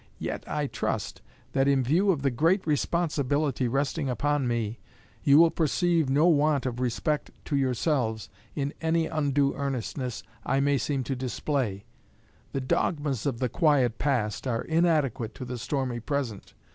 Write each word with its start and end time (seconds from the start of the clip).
Yet 0.17 0.43
I 0.47 0.65
trust 0.65 1.21
that 1.51 1.67
in 1.67 1.83
view 1.83 2.09
of 2.09 2.23
the 2.23 2.31
great 2.31 2.65
responsibility 2.65 3.67
resting 3.67 4.09
upon 4.09 4.47
me, 4.47 4.79
you 5.21 5.37
will 5.37 5.51
perceive 5.51 6.09
no 6.09 6.25
want 6.27 6.65
of 6.65 6.79
respect 6.79 7.29
to 7.45 7.55
yourselves 7.55 8.27
in 8.55 8.73
any 8.81 9.05
undue 9.05 9.53
earnestness 9.53 10.23
I 10.43 10.59
may 10.59 10.79
seem 10.79 11.03
to 11.03 11.15
display.... 11.15 11.85
The 12.51 12.61
dogmas 12.61 13.27
of 13.27 13.37
the 13.37 13.47
quiet 13.47 13.99
past 13.99 14.47
are 14.47 14.63
inadequate 14.63 15.35
to 15.35 15.45
the 15.45 15.59
stormy 15.59 15.99
present. 15.99 16.55